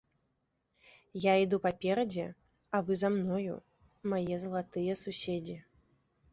Я 1.25 1.33
іду 1.43 1.59
паперадзе, 1.65 2.25
а 2.77 2.83
вы 2.89 2.99
за 3.03 3.13
мною, 3.19 3.55
мае 4.15 4.35
залатыя 4.47 5.01
суседзі. 5.07 5.57